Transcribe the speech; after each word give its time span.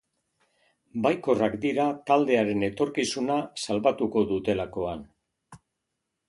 Baikorrak 1.05 1.57
dira 1.65 1.85
taldearen 2.11 2.65
etorkizuna 2.69 3.37
salbatuko 3.67 4.25
dutelakoan. 4.33 5.07